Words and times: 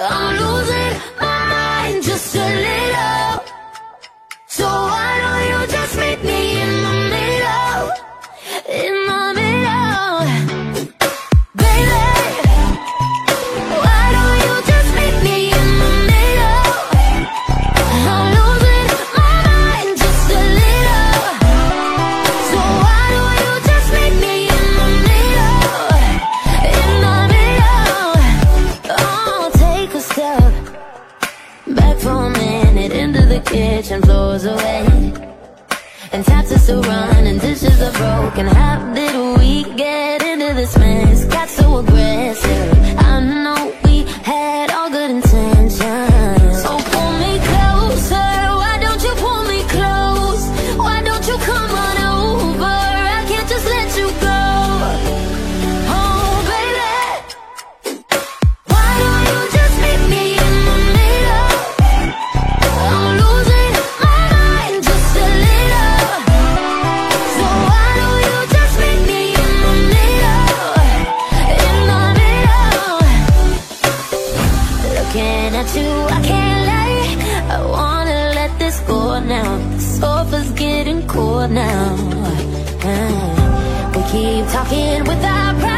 Oh, 0.00 0.04
I'm 0.04 0.36
losing 0.36 0.47
floors 33.88 34.44
are 34.44 34.56
wet 34.56 34.86
And 36.12 36.22
taps 36.24 36.52
are 36.52 36.58
still 36.58 36.82
running, 36.82 37.38
dishes 37.38 37.80
are 37.80 37.92
broken 37.92 38.46
How 38.46 38.92
did 38.92 39.38
we 39.38 39.64
get 39.76 40.22
into 40.22 40.52
this 40.54 40.76
mess? 40.76 41.07
Looking 75.08 75.54
at 75.56 75.74
you, 75.74 75.90
I 76.16 76.20
can't 76.20 76.66
lie. 76.68 77.56
I 77.56 77.64
wanna 77.64 78.32
let 78.34 78.58
this 78.58 78.78
go 78.80 79.18
now. 79.18 79.56
The 79.72 79.80
sofa's 79.80 80.50
getting 80.50 81.06
cold 81.06 81.50
now. 81.50 81.96
Uh, 82.84 83.90
We 83.96 84.02
keep 84.12 84.46
talking 84.52 85.04
without. 85.04 85.77